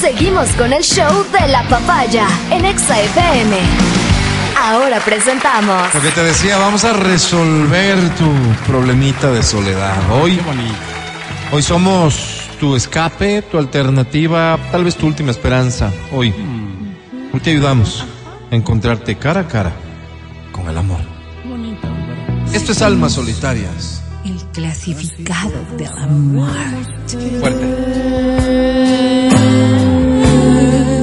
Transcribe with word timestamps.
Seguimos 0.00 0.48
con 0.50 0.72
el 0.72 0.82
show 0.84 1.24
de 1.32 1.48
la 1.48 1.64
papaya 1.68 2.28
en 2.52 2.64
Exa 2.64 3.00
FM. 3.00 3.56
Ahora 4.56 5.00
presentamos. 5.00 5.92
Lo 5.92 6.00
que 6.00 6.10
te 6.12 6.22
decía, 6.22 6.56
vamos 6.56 6.84
a 6.84 6.92
resolver 6.92 7.98
tu 8.14 8.32
problemita 8.64 9.32
de 9.32 9.42
soledad. 9.42 9.96
Hoy, 10.12 10.38
hoy 11.50 11.62
somos 11.62 12.42
tu 12.60 12.76
escape, 12.76 13.42
tu 13.42 13.58
alternativa, 13.58 14.56
tal 14.70 14.84
vez 14.84 14.94
tu 14.94 15.06
última 15.06 15.32
esperanza. 15.32 15.92
Hoy, 16.12 16.32
hoy 17.32 17.40
te 17.40 17.50
ayudamos 17.50 18.04
a 18.52 18.54
encontrarte 18.54 19.16
cara 19.16 19.40
a 19.40 19.48
cara 19.48 19.72
con 20.52 20.68
el 20.68 20.78
amor. 20.78 21.00
Esto 22.52 22.70
es 22.70 22.82
Almas 22.82 23.14
Solitarias. 23.14 24.00
El 24.24 24.36
clasificado 24.52 25.64
de 25.76 25.84
la 25.86 26.06
muerte. 26.06 27.38
Fuerte. 27.40 28.87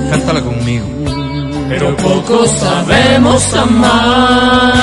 Cántala 0.09 0.41
conmigo. 0.41 0.85
Pero 1.69 1.95
poco 1.97 2.45
sabemos 2.47 3.53
amar. 3.53 4.73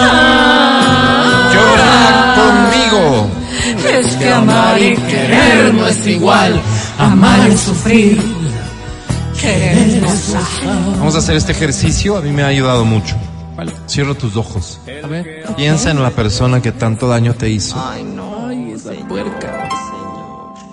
Llora 1.53 2.35
conmigo. 2.37 3.31
Es 3.89 4.17
que 4.17 4.33
amar 4.33 4.83
y 4.83 4.97
querer 4.97 5.75
no 5.75 5.87
es 5.87 6.07
igual. 6.07 6.61
Amar 6.99 7.49
y 7.51 7.57
sufrir. 7.57 8.21
Querer. 9.41 10.03
Vamos 10.99 11.15
a 11.15 11.19
hacer 11.19 11.37
este 11.37 11.53
ejercicio, 11.53 12.17
a 12.17 12.21
mí 12.21 12.31
me 12.31 12.43
ha 12.43 12.49
ayudado 12.49 12.85
mucho. 12.85 13.17
Cierra 13.87 14.15
tus 14.15 14.37
ojos. 14.37 14.81
A 15.03 15.07
ver. 15.07 15.45
Piensa 15.57 15.91
en 15.91 16.03
la 16.03 16.11
persona 16.11 16.61
que 16.61 16.73
tanto 16.73 17.07
daño 17.09 17.35
te 17.35 17.49
hizo. 17.49 17.77
Ay. 17.79 18.12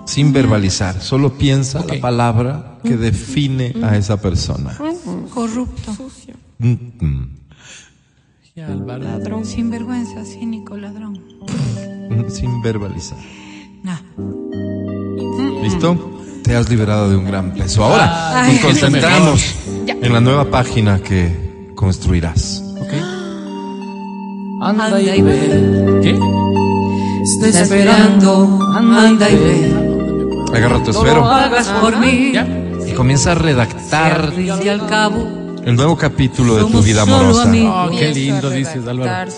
Sin 0.09 0.33
verbalizar, 0.33 0.99
solo 1.03 1.37
piensa 1.37 1.85
la 1.85 2.01
palabra 2.01 2.79
que 2.83 2.97
define 2.97 3.75
a 3.83 3.95
esa 3.95 4.19
persona. 4.19 4.75
Corrupto. 5.31 5.91
Mm, 6.57 6.73
mm, 6.99 7.29
Ya, 8.55 8.67
Álvaro. 8.69 9.45
Sinvergüenza, 9.45 10.25
cínico, 10.25 10.75
ladrón. 10.77 11.13
mm, 12.09 12.27
Sin 12.27 12.59
verbalizar. 12.63 13.19
Nah. 13.83 13.99
¿Listo? 15.61 16.19
Te 16.43 16.55
has 16.55 16.67
liberado 16.71 17.11
de 17.11 17.15
un 17.15 17.25
gran 17.25 17.53
peso. 17.53 17.83
Ahora 17.83 18.41
Ay. 18.45 18.53
nos 18.53 18.61
concentramos 18.65 19.55
en 19.85 20.11
la 20.11 20.19
nueva 20.21 20.49
página 20.49 20.99
que 21.03 21.71
construirás. 21.75 22.63
Ok. 22.81 22.93
Anda 24.63 24.99
y 24.99 25.21
ve. 25.21 25.99
¿Qué? 26.01 26.19
Estoy 27.21 27.61
esperando. 27.61 28.59
Anda 28.73 29.29
y 29.29 29.35
ve. 29.35 29.78
Agarra 30.53 30.83
tu 30.83 30.91
No 30.91 30.99
esfero 30.99 31.25
hagas 31.25 31.67
por 31.67 31.97
mí. 31.97 32.31
¿Ya? 32.33 32.47
y 32.87 32.93
comienza 32.93 33.33
a 33.33 33.35
redactar 33.35 34.33
Y 34.37 34.49
al 34.49 34.87
cabo. 34.87 35.57
el 35.63 35.75
nuevo 35.75 35.95
capítulo 35.97 36.55
de 36.55 36.71
tu 36.71 36.81
vida 36.81 37.03
amorosa. 37.03 37.51
Oh, 37.67 37.89
qué 37.91 38.09
lindo 38.13 38.49
dices, 38.49 38.87
Álvaro. 38.87 39.29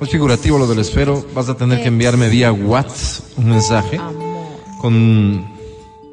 Es 0.00 0.08
figurativo 0.10 0.58
lo 0.58 0.66
del 0.66 0.78
esfero. 0.78 1.24
Vas 1.34 1.48
a 1.48 1.56
tener 1.56 1.80
que 1.82 1.88
enviarme 1.88 2.28
vía 2.28 2.52
WhatsApp 2.52 3.24
un 3.38 3.50
mensaje 3.50 4.00
con 4.80 5.44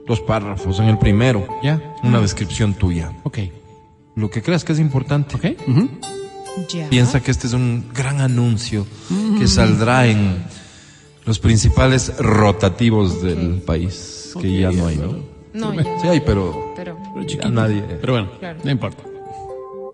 dos 0.07 0.19
párrafos. 0.21 0.79
En 0.79 0.85
el 0.89 0.97
primero, 0.97 1.47
¿Ya? 1.63 1.81
una 2.03 2.19
descripción 2.19 2.73
tuya. 2.73 3.13
Ok. 3.23 3.39
Lo 4.15 4.29
que 4.29 4.41
creas 4.41 4.63
que 4.65 4.73
es 4.73 4.79
importante. 4.79 5.35
Ok. 5.35 5.45
Piensa 6.89 7.21
que 7.21 7.31
este 7.31 7.47
es 7.47 7.53
un 7.53 7.85
gran 7.93 8.19
anuncio 8.19 8.85
que 9.39 9.47
saldrá 9.47 10.07
en 10.07 10.43
los 11.25 11.39
principales 11.39 12.11
rotativos 12.19 13.21
del 13.21 13.61
país, 13.61 14.20
que 14.39 14.59
ya 14.59 14.71
no 14.71 14.87
hay, 14.87 14.97
¿no? 14.97 15.15
No, 15.53 15.73
ya, 15.73 15.83
Sí 16.01 16.07
hay, 16.07 16.19
pero, 16.21 16.73
pero 16.75 16.97
Pero 17.13 17.27
ya 17.27 17.49
nadie. 17.49 17.81
Pero 17.99 18.13
bueno, 18.13 18.29
Claro. 18.39 18.59
no 18.63 18.71
importa. 18.71 19.03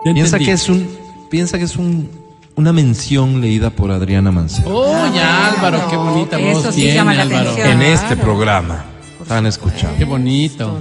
Ya 0.06 0.14
Piensa 0.14 0.38
entendí. 0.38 0.46
que 0.46 0.52
es 0.52 0.70
un, 0.70 0.88
piensa 1.32 1.58
que 1.58 1.64
es 1.64 1.76
un, 1.78 2.10
una 2.56 2.72
mención 2.74 3.42
leída 3.42 3.70
por 3.72 3.90
Adriana 3.92 4.32
Mancero 4.32 4.70
Oh, 4.72 5.14
ya, 5.14 5.48
Álvaro, 5.54 5.82
qué 5.90 5.98
bonita 5.98 6.38
voz 6.38 6.60
Eso 6.60 6.72
sí 6.72 6.82
tiene, 6.82 6.96
llama 6.96 7.14
la 7.16 7.24
Álvaro. 7.24 7.50
atención. 7.52 7.72
en 7.72 7.82
este 7.82 8.16
programa. 8.18 8.86
Están 9.22 9.46
escuchando. 9.48 9.98
Qué 9.98 10.06
bonito. 10.06 10.80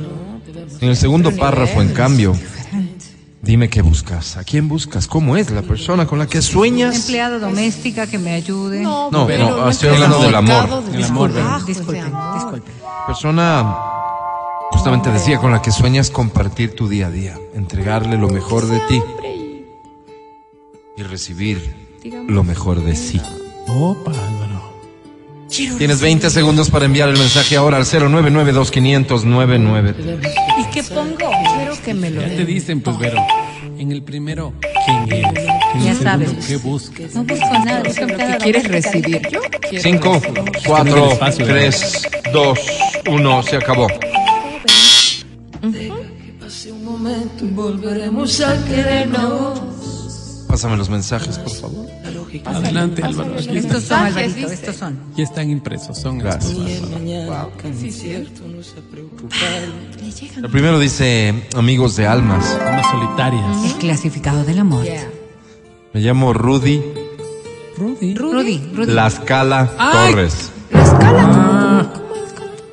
En 0.81 0.91
el 0.91 0.97
segundo 0.97 1.35
párrafo, 1.35 1.81
en 1.81 1.89
cambio, 1.95 2.35
dime 3.43 3.69
qué 3.69 3.83
buscas. 3.83 4.37
¿A 4.37 4.45
quién 4.45 4.69
buscas? 4.69 5.07
¿Cómo 5.07 5.37
es 5.37 5.51
la 5.51 5.63
persona 5.63 6.07
con 6.07 6.19
la 6.19 6.27
que 6.27 6.43
sueñas? 6.43 6.97
Empleada 6.97 7.39
doméstica 7.39 8.07
que 8.07 8.19
me 8.19 8.33
ayude. 8.33 8.83
No, 8.83 9.11
pero 9.27 9.51
no, 9.51 9.57
no 9.59 9.69
estoy 9.71 9.89
es 9.91 9.95
hablando 9.95 10.21
del 10.21 10.35
amor. 10.35 10.69
complicado 10.69 10.83
de 10.83 10.97
El 10.99 11.05
amor, 11.05 11.29
disculpar, 11.31 11.45
¿verdad? 11.45 11.67
Disculpe, 11.67 11.93
de 11.93 12.01
amor. 12.01 12.35
disculpe. 12.35 12.73
Persona, 13.07 13.77
justamente 14.73 15.11
decía, 15.11 15.39
con 15.39 15.53
la 15.53 15.63
que 15.63 15.71
sueñas 15.71 16.11
compartir 16.11 16.75
tu 16.75 16.89
día 16.89 17.07
a 17.07 17.11
día, 17.11 17.39
entregarle 17.55 18.17
lo 18.19 18.29
mejor 18.29 18.67
de 18.67 18.81
ti 18.89 19.03
y 20.97 21.03
recibir 21.03 21.87
lo 22.29 22.43
mejor 22.45 22.83
de 22.83 22.97
sí. 22.97 23.21
Opa. 23.69 24.13
Tienes 25.57 26.01
20 26.03 26.29
segundos 26.31 26.69
para 26.71 26.85
enviar 26.85 27.09
el 27.09 27.17
mensaje 27.19 27.57
ahora 27.57 27.79
al 27.79 27.85
099250099. 27.85 29.95
¿Y 30.61 30.65
qué 30.71 30.83
pongo? 30.83 31.17
Quiero 31.57 31.83
que 31.83 31.95
me 31.95 32.11
lo 32.11 32.21
Ya 32.21 32.29
te 32.29 32.45
dicen, 32.45 32.81
pues, 32.83 32.99
Vero. 32.99 33.25
En 33.79 33.91
el 33.93 34.03
primero, 34.03 34.53
¿quién 34.85 35.11
eres? 35.13 35.33
En 35.75 35.83
Ya 35.83 35.91
el 35.93 35.97
segundo, 35.99 36.03
sabes. 36.03 36.47
¿qué 36.47 36.57
buscas? 36.57 37.15
No 37.15 37.25
busco 37.25 37.53
nada. 37.65 37.83
busco 37.83 38.03
empleada 38.03 38.37
¿Qué 38.39 38.45
quieres 38.45 38.69
recibir? 38.69 39.23
Yo 39.31 39.41
quiero 39.69 39.83
5, 39.83 40.23
4, 40.67 41.19
3, 41.37 42.03
2, 42.33 42.59
1, 43.09 43.43
se 43.43 43.57
acabó. 43.57 43.87
Volveremos 47.43 48.41
a 48.41 48.65
querernos. 48.67 49.61
Pásame 50.49 50.77
los 50.77 50.89
mensajes, 50.89 51.39
por 51.39 51.53
favor. 51.53 51.87
Adelante, 52.45 53.03
Álvaro. 53.03 53.37
Estos 53.39 53.55
están. 53.57 53.83
son, 53.83 53.99
Alvarito, 54.07 54.51
estos 54.51 54.77
son. 54.77 54.99
Aquí 55.13 55.23
están 55.23 55.51
impresos, 55.51 55.99
son 55.99 56.19
Gracias. 56.19 56.53
estos, 56.53 56.91
Álvaro. 56.93 57.51
El 60.43 60.51
primero 60.51 60.79
dice, 60.79 61.35
amigos 61.57 61.97
de 61.97 62.07
almas, 62.07 62.45
Almas 62.61 62.87
solitarias. 62.91 63.65
El 63.65 63.73
clasificado 63.75 64.45
del 64.45 64.59
amor. 64.59 64.85
me 65.93 66.01
llamo 66.01 66.33
Rudy 66.33 66.83
Rudy. 67.79 68.15
Rudy, 68.15 68.71
Rudy. 68.75 68.93
Lascala 68.93 69.71
Ay. 69.79 70.11
Torres. 70.13 70.51
La 70.71 70.83
escala. 70.83 71.93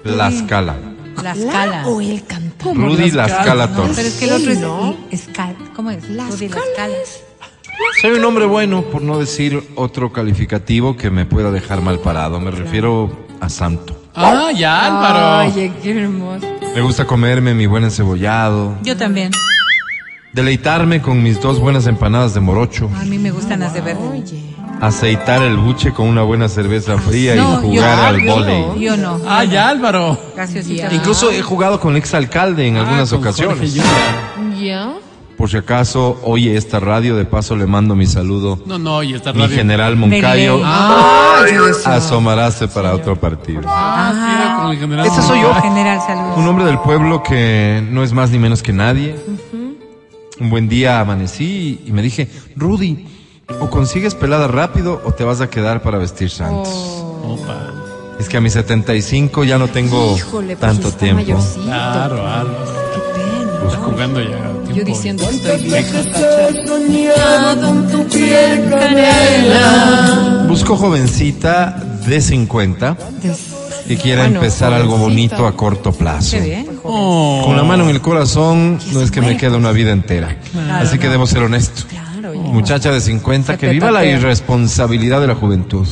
Lascala. 0.03 0.75
La 1.21 1.31
escala. 1.33 1.87
O 1.87 2.01
el 2.01 2.23
cantante. 2.25 2.73
Rudy 2.73 3.11
Lascala 3.11 3.67
No, 3.67 3.75
Torres. 3.75 3.95
pero 3.95 4.07
es 4.07 4.13
que 4.15 4.25
el 4.25 4.31
otro 4.33 4.51
es 4.51 4.59
¿no? 4.59 4.97
escal- 5.11 5.55
¿Cómo 5.75 5.91
es? 5.91 6.03
Rudy, 6.07 6.15
la 6.17 6.29
escala. 6.29 6.93
Soy 8.01 8.11
un 8.11 8.25
hombre 8.25 8.45
bueno, 8.45 8.81
por 8.83 9.01
no 9.01 9.17
decir 9.19 9.63
otro 9.75 10.11
calificativo 10.11 10.95
que 10.97 11.09
me 11.09 11.25
pueda 11.25 11.51
dejar 11.51 11.81
mal 11.81 11.99
parado. 11.99 12.39
Me 12.39 12.51
refiero 12.51 13.27
a 13.39 13.49
santo. 13.49 13.95
Ah, 14.15 14.51
ya, 14.55 14.85
Álvaro. 14.85 15.49
Oye, 15.51 15.71
qué 15.81 15.91
hermoso. 16.03 16.45
Me 16.75 16.81
gusta 16.81 17.05
comerme 17.05 17.53
mi 17.53 17.65
buen 17.65 17.83
encebollado, 17.83 18.75
Yo 18.83 18.97
también. 18.97 19.31
deleitarme 20.33 21.01
con 21.01 21.21
mis 21.23 21.39
dos 21.41 21.59
buenas 21.59 21.87
empanadas 21.87 22.33
de 22.33 22.39
morocho, 22.41 22.89
A 22.99 23.05
mí 23.05 23.17
me 23.19 23.31
gustan 23.31 23.59
las 23.61 23.73
de 23.73 23.81
verde. 23.81 24.01
Oye. 24.11 24.43
aceitar 24.81 25.41
el 25.43 25.55
buche 25.57 25.93
con 25.93 26.07
una 26.07 26.23
buena 26.23 26.49
cerveza 26.49 26.97
fría 26.97 27.35
No, 27.35 27.41
y 27.41 27.75
yo- 27.75 27.81
jugar 27.81 27.99
al 27.99 28.21
yo-. 28.21 28.75
Yo 28.75 28.97
no. 28.97 29.19
Ah, 29.27 29.43
ya, 29.45 29.69
Álvaro. 29.69 30.19
Gaseosita. 30.35 30.93
Incluso 30.93 31.31
he 31.31 31.41
jugado 31.41 31.79
con 31.79 31.91
el 31.91 31.97
exalcalde 31.97 32.67
en 32.67 32.75
algunas 32.77 33.13
Ah, 33.13 33.15
con 33.15 33.19
ocasiones. 33.27 33.73
¿Ya? 34.59 34.93
Por 35.37 35.49
si 35.49 35.57
acaso 35.57 36.19
oye 36.23 36.55
esta 36.55 36.79
radio, 36.79 37.15
de 37.17 37.25
paso 37.25 37.55
le 37.55 37.65
mando 37.65 37.95
mi 37.95 38.05
saludo. 38.05 38.59
No, 38.65 38.77
no, 38.77 39.01
y 39.03 39.13
esta 39.13 39.33
Mi 39.33 39.41
radio. 39.41 39.55
general 39.55 39.95
Moncayo 39.97 40.61
Ah, 40.63 41.43
asomarase 41.85 42.67
para 42.67 42.93
otro 42.93 43.19
partido. 43.19 43.61
ah, 43.67 44.59
con 44.61 44.71
el 44.71 44.77
general. 44.79 45.05
Ese 45.07 45.21
soy 45.21 45.41
yo. 45.41 45.53
General, 45.55 45.99
saludos. 46.05 46.37
Un 46.37 46.47
hombre 46.47 46.65
del 46.65 46.79
pueblo 46.79 47.23
que 47.23 47.85
no 47.91 48.03
es 48.03 48.13
más 48.13 48.29
ni 48.29 48.37
menos 48.39 48.61
que 48.63 48.73
nadie. 48.73 49.15
Un 50.39 50.49
buen 50.49 50.67
día 50.69 50.99
amanecí 50.99 51.81
y 51.85 51.91
me 51.91 52.01
dije, 52.01 52.27
Rudy, 52.55 53.05
o 53.59 53.69
consigues 53.69 54.15
pelada 54.15 54.47
rápido 54.47 55.01
o 55.05 55.11
te 55.11 55.23
vas 55.23 55.41
a 55.41 55.49
quedar 55.49 55.81
para 55.81 55.97
vestir 55.97 56.29
santos. 56.29 56.69
Opa. 57.23 57.71
Es 58.19 58.29
que 58.29 58.37
a 58.37 58.41
mis 58.41 58.53
75 58.53 59.43
ya 59.43 59.57
no 59.57 59.67
tengo 59.67 60.15
Híjole, 60.15 60.55
pues 60.55 60.59
tanto 60.59 60.91
tiempo. 60.91 61.21
mayorcito. 61.23 61.63
Claro, 61.65 62.15
pena. 62.15 63.67
Está 63.67 63.77
jugando 63.79 64.21
ya. 64.21 64.51
Yo 64.73 64.83
diciendo 64.83 65.27
que 65.27 65.35
estoy 65.35 65.61
bien. 65.61 65.83
Busco 70.47 70.75
jovencita 70.75 71.83
de 72.05 72.21
50 72.21 72.97
que 73.87 73.97
quiera 73.97 74.23
Bueno, 74.23 74.37
empezar 74.37 74.73
algo 74.73 74.97
bonito 74.97 75.45
a 75.45 75.55
corto 75.55 75.91
plazo. 75.91 76.37
Qué 76.37 76.41
bien. 76.41 76.79
Oh. 76.83 77.41
Con 77.45 77.57
la 77.57 77.63
mano 77.63 77.83
en 77.83 77.89
el 77.89 78.01
corazón 78.01 78.79
no 78.91 79.01
es 79.01 79.11
que 79.11 79.21
me 79.21 79.37
quede 79.37 79.55
una 79.55 79.71
vida 79.71 79.91
entera. 79.91 80.37
Así 80.71 80.97
que 80.97 81.09
debo 81.09 81.27
ser 81.27 81.43
honesto. 81.43 81.83
Claro. 81.89 82.02
Muchacha 82.51 82.91
de 82.91 83.01
50, 83.01 83.53
Se 83.53 83.57
que 83.57 83.69
viva 83.69 83.91
la 83.91 84.05
irresponsabilidad 84.05 85.21
de 85.21 85.27
la 85.27 85.35
juventud. 85.35 85.87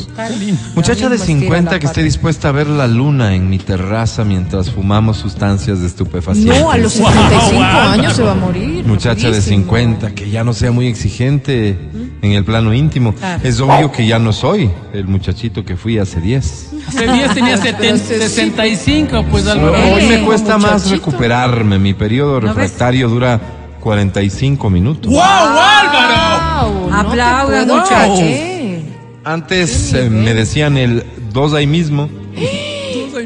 Muchacha 0.75 1.09
de 1.09 1.17
mismo 1.17 1.23
estira 1.23 1.39
50 1.39 1.71
la 1.71 1.79
que 1.79 1.85
esté 1.87 2.03
dispuesta 2.03 2.49
a 2.49 2.51
ver 2.51 2.67
la 2.67 2.87
luna 2.87 3.35
en 3.35 3.49
mi 3.49 3.57
terraza 3.57 4.23
mientras 4.23 4.69
fumamos 4.69 5.17
sustancias 5.17 5.81
de 5.81 5.87
estupefacientes. 5.87 6.59
No, 6.59 6.71
a 6.71 6.77
los 6.77 6.93
75 6.93 7.63
años 7.63 8.13
se 8.13 8.23
va 8.23 8.31
a 8.31 8.35
morir. 8.35 8.85
Muchacha 8.85 9.27
de 9.27 9.39
rapidísimo. 9.39 9.65
50 9.65 10.15
que 10.15 10.29
ya 10.29 10.43
no 10.43 10.53
sea 10.53 10.71
muy 10.71 10.87
exigente 10.87 11.77
en 12.21 12.31
el 12.31 12.43
plano 12.43 12.73
íntimo. 12.73 13.13
Es 13.43 13.59
obvio 13.59 13.91
que 13.91 14.05
ya 14.05 14.19
no 14.19 14.33
soy 14.33 14.69
el 14.93 15.07
muchachito 15.07 15.65
que 15.65 15.77
fui 15.77 15.97
hace 15.97 16.19
10. 16.19 16.71
Hace 16.87 17.07
10 17.07 17.33
tenía 17.33 17.57
70, 17.57 17.97
65, 17.97 19.25
pues 19.29 19.47
Álvaro. 19.47 19.75
Hoy 19.93 20.05
me 20.07 20.23
cuesta 20.23 20.57
más 20.57 20.89
recuperarme. 20.89 21.79
Mi 21.79 21.93
periodo 21.93 22.39
refractario 22.39 23.07
dura 23.09 23.39
45 23.81 24.69
minutos. 24.69 25.11
¡Wow, 25.11 25.21
Álvaro! 25.21 26.30
Wow, 26.69 26.89
no 26.89 26.95
Aplaudan, 26.97 27.67
muchachos. 27.67 28.17
creer. 28.19 28.81
Antes 29.23 29.93
eh, 29.93 30.09
me 30.09 30.33
decían 30.33 30.77
el 30.77 31.03
dos 31.31 31.53
ahí 31.53 31.67
mismo, 31.67 32.09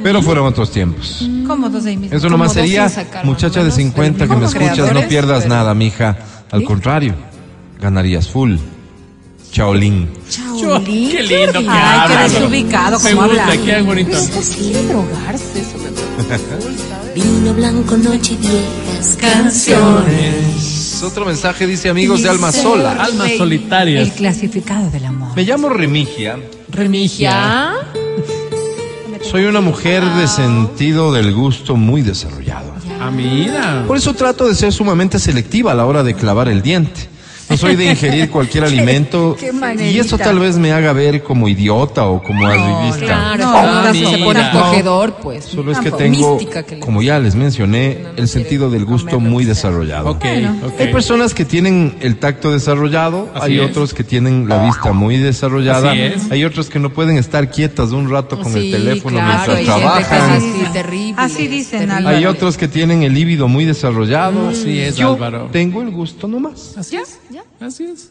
pero 0.04 0.22
fueron 0.22 0.46
otros 0.48 0.72
tiempos. 0.72 1.28
¿Cómo 1.48 1.70
dos 1.70 1.86
ahí 1.86 1.96
mismo? 1.98 2.16
Eso 2.18 2.30
nomás 2.30 2.50
Como 2.54 2.62
sería, 2.62 2.90
sacar, 2.90 3.26
muchacha 3.26 3.60
de 3.64 3.70
más 3.70 3.76
o 3.76 3.78
menos, 3.78 3.94
50 3.96 4.18
que 4.18 4.28
me 4.28 4.34
como 4.36 4.46
escuchas, 4.46 4.94
no 4.94 5.08
pierdas 5.08 5.44
pero- 5.44 5.56
nada, 5.56 5.74
mija. 5.74 6.18
Al 6.52 6.64
contrario, 6.64 7.16
ganarías 7.80 8.28
full. 8.30 8.56
Chaolín. 9.52 10.10
Chaolín, 10.30 11.12
Qué 11.12 11.24
lindo 11.24 11.60
que 11.62 11.68
Ay, 11.70 12.10
qué 12.28 12.34
desubicado, 12.34 12.98
gusta, 13.00 13.24
habla. 13.24 13.58
qué 13.66 13.82
bonito. 13.84 14.18
Drogarse, 14.90 15.62
eso 15.62 15.78
me 15.78 17.16
Vino 17.22 17.54
blanco, 17.54 17.96
noche 17.96 18.34
y 18.34 18.38
viejas 18.38 19.18
Canciones. 19.20 20.85
Otro 21.04 21.26
mensaje 21.26 21.68
dice 21.68 21.90
amigos 21.90 22.24
de 22.24 22.30
Alma 22.30 22.52
Sola. 22.52 22.92
Almas 23.04 23.32
El 23.32 23.38
solitarias. 23.38 24.12
clasificado 24.12 24.90
del 24.90 25.06
amor. 25.06 25.36
Me 25.36 25.44
llamo 25.44 25.70
Remigia. 25.70 26.40
Remigia. 26.70 27.74
Soy 29.22 29.46
una 29.46 29.62
mujer 29.62 30.04
de 30.04 30.28
sentido 30.28 31.12
del 31.12 31.34
gusto 31.34 31.76
muy 31.76 32.02
desarrollado. 32.02 32.74
Ah, 33.02 33.12
mira. 33.12 33.84
Por 33.88 33.98
eso 33.98 34.14
trato 34.14 34.48
de 34.48 34.56
ser 34.56 34.72
sumamente 34.72 35.20
selectiva 35.20 35.74
a 35.74 35.76
la 35.76 35.86
hora 35.86 36.04
de 36.04 36.14
clavar 36.16 36.48
el 36.48 36.62
diente. 36.62 37.10
No 37.50 37.58
soy 37.58 37.76
de 37.76 37.92
ingerir 37.92 38.30
cualquier 38.30 38.64
alimento 38.66 39.36
qué 39.40 39.52
y 39.92 40.00
eso 40.00 40.18
tal 40.18 40.40
vez 40.40 40.58
me 40.58 40.72
haga 40.72 40.94
ver 40.94 41.22
como 41.24 41.48
idiota 41.48 42.06
o 42.08 42.22
como 42.24 42.48
arribista. 42.48 43.06
Claro, 43.06 43.44
No, 43.46 43.84
no, 43.84 43.94
se 43.94 44.18
pone 44.18 44.40
acogedor, 44.42 45.16
pues. 45.22 45.46
Solo 45.46 45.72
es 45.72 45.80
que 45.80 45.92
tengo, 45.92 46.38
que 46.40 46.80
como 46.80 47.02
ya 47.02 47.20
les 47.20 47.36
mencioné, 47.36 48.00
No, 48.02 48.10
no 48.14 48.18
el 48.18 48.28
sentido 48.28 48.70
del 48.70 48.86
gusto 48.86 49.20
muy 49.20 49.46
desarrollado. 49.46 50.10
Ok, 50.10 50.26
ok. 50.66 50.80
Hay 50.80 50.92
personas 50.92 51.34
que 51.34 51.46
tienen 51.46 51.98
el 52.02 52.18
tacto 52.18 52.52
desarrollado, 52.52 53.30
Así 53.36 53.46
hay 53.54 53.60
es. 53.60 53.70
otros 53.70 53.94
que 53.94 54.04
tienen 54.04 54.50
la 54.50 54.64
vista 54.66 54.92
muy 54.92 55.18
desarrollada, 55.18 55.92
Así 55.92 56.02
es. 56.02 56.32
hay 56.32 56.44
otros 56.46 56.70
que 56.70 56.80
no 56.80 56.90
pueden 56.92 57.18
estar 57.18 57.50
quietas 57.52 57.92
un 57.92 58.10
rato 58.10 58.40
con 58.40 58.54
Sí, 58.54 58.74
el 58.74 58.84
teléfono 58.84 59.20
claro, 59.20 59.54
mientras 59.54 59.80
trabajan. 59.80 60.32
así, 60.32 60.54
terrible. 60.74 61.14
Así 61.18 61.48
dicen, 61.48 61.80
terrible. 61.82 61.96
Álvaro. 61.98 62.18
Hay 62.18 62.26
otros 62.26 62.58
que 62.58 62.68
tienen 62.68 63.04
el 63.04 63.14
líbido 63.14 63.48
muy 63.48 63.66
desarrollado. 63.66 64.50
Así 64.50 64.80
es, 64.80 64.96
Yo 64.96 65.14
Álvaro. 65.14 65.50
tengo 65.52 65.82
el 65.82 65.92
gusto 65.92 66.28
nomás. 66.28 66.76
Así 66.78 66.96
es. 66.96 67.20
Así 67.60 67.86
es. 67.86 68.10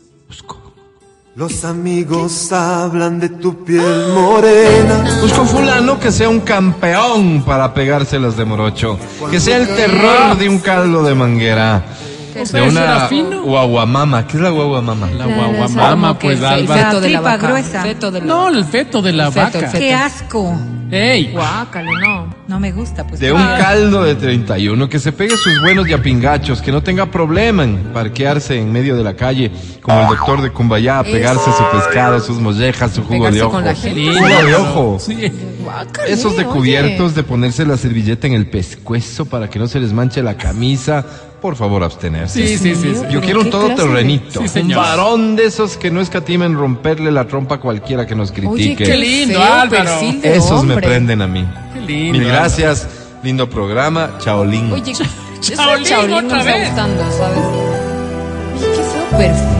Los 1.36 1.64
amigos 1.64 2.52
hablan 2.52 3.18
de 3.18 3.28
tu 3.28 3.64
piel 3.64 4.08
morena. 4.14 5.18
Busco 5.20 5.44
fulano 5.44 5.98
que 5.98 6.12
sea 6.12 6.28
un 6.28 6.40
campeón 6.40 7.42
para 7.44 7.74
pegárselas 7.74 8.36
de 8.36 8.44
morocho. 8.44 8.98
Que 9.30 9.40
sea 9.40 9.56
el 9.56 9.66
terror 9.66 10.38
de 10.38 10.48
un 10.48 10.60
caldo 10.60 11.02
de 11.02 11.14
manguera. 11.16 11.84
De 12.34 12.62
una 12.62 13.08
guaguamama. 13.44 14.26
¿Qué 14.26 14.36
es 14.36 14.42
la 14.42 14.50
guaguamama? 14.50 15.08
La 15.10 15.26
guaguamama, 15.26 16.18
pues 16.18 16.34
el 16.34 16.38
fe- 16.40 16.46
el 16.46 16.60
Álvaro. 16.62 16.82
feto 16.90 17.00
de 17.00 17.08
la 17.10 17.18
tripa 17.18 17.30
vaca. 17.36 17.46
gruesa. 17.48 17.84
No, 18.24 18.48
el 18.48 18.64
feto 18.64 19.02
de 19.02 19.12
la 19.12 19.30
vaca. 19.30 19.70
Qué 19.70 19.94
asco. 19.94 20.56
¡Ey! 20.90 21.32
Guácale, 21.32 21.90
no. 22.06 22.32
No 22.46 22.60
me 22.60 22.70
gusta, 22.70 23.06
pues. 23.06 23.18
De 23.18 23.32
un 23.32 23.40
caldo 23.40 24.04
de 24.04 24.14
31, 24.14 24.88
que 24.88 24.98
se 24.98 25.12
pegue 25.12 25.36
sus 25.36 25.60
buenos 25.62 25.88
yapingachos, 25.88 26.60
que 26.60 26.70
no 26.70 26.82
tenga 26.82 27.06
problema 27.06 27.64
en 27.64 27.78
parquearse 27.92 28.60
en 28.60 28.70
medio 28.70 28.94
de 28.94 29.02
la 29.02 29.14
calle, 29.14 29.50
como 29.80 30.02
el 30.02 30.08
doctor 30.08 30.42
de 30.42 30.50
Cumbayá, 30.50 30.98
a 31.00 31.04
pegarse 31.04 31.50
su 31.50 31.64
pescado, 31.78 32.20
sus 32.20 32.38
mollejas, 32.38 32.92
su 32.92 33.02
jugo 33.02 33.24
Pegarse 33.24 33.38
de 33.38 33.42
ojo. 33.44 33.52
con 33.52 33.64
la 33.64 33.74
gente. 33.74 33.98
Lindo, 33.98 34.20
Jugo 34.20 34.42
de 34.46 34.54
ojo. 34.54 34.98
Sí. 35.00 35.32
Guácale, 35.64 36.12
Esos 36.12 36.36
de 36.36 36.44
oye. 36.44 36.52
cubiertos 36.54 37.14
de 37.14 37.22
ponerse 37.22 37.64
la 37.64 37.76
servilleta 37.78 38.26
en 38.26 38.34
el 38.34 38.46
pescuezo 38.46 39.24
para 39.24 39.48
que 39.48 39.58
no 39.58 39.66
se 39.66 39.80
les 39.80 39.92
manche 39.94 40.22
la 40.22 40.36
camisa, 40.36 41.04
por 41.44 41.56
favor 41.56 41.82
abstenerse. 41.84 42.40
Sí, 42.48 42.56
sí, 42.56 42.74
sí. 42.74 42.94
sí. 42.94 43.02
Yo 43.10 43.20
¿Pero 43.20 43.20
quiero 43.20 43.40
un 43.42 43.50
clase 43.50 43.68
de- 43.68 43.74
todoterrenito, 43.74 44.48
Sí, 44.48 44.60
un 44.60 44.68
varón 44.70 45.36
de 45.36 45.44
esos 45.44 45.76
que 45.76 45.90
no 45.90 46.00
escatimen 46.00 46.54
romperle 46.56 47.12
la 47.12 47.26
trompa 47.26 47.56
a 47.56 47.60
cualquiera 47.60 48.06
que 48.06 48.14
nos 48.14 48.30
Oye, 48.30 48.40
critique. 48.48 48.84
qué 48.84 48.96
lindo, 48.96 49.38
feo 49.38 49.52
Álvaro. 49.52 49.90
Esos 50.22 50.64
me 50.64 50.76
prenden 50.76 51.20
a 51.20 51.26
mí. 51.26 51.44
Qué 51.74 51.80
lindo. 51.82 52.18
Mil 52.18 52.26
gracias, 52.28 52.88
lindo 53.22 53.50
programa, 53.50 54.12
chaolín. 54.20 54.72
Oye, 54.72 54.94
Chaolín 55.42 55.84
chaolín 55.84 56.30
está 56.30 56.58
gustando, 56.64 57.02
¿sabes? 57.10 57.38
Oye, 58.56 58.66
qué 58.74 58.82
feo 58.82 59.18
perfil. 59.18 59.54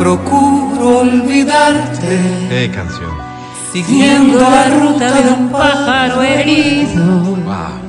Procuro 0.00 0.98
olvidarte, 1.02 2.18
Qué 2.48 2.68
canción. 2.74 3.12
siguiendo 3.72 4.40
la 4.40 4.70
ruta 4.70 5.12
de 5.12 5.30
un 5.30 5.50
pájaro 5.50 6.20
herido. 6.20 7.04
Wow. 7.04 7.83